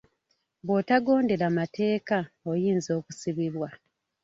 [0.65, 2.17] Bwotagondera mateeka
[2.51, 3.67] oyinza okusibibwa.